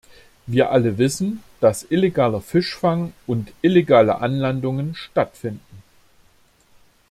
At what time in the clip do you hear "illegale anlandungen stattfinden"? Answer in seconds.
3.61-5.83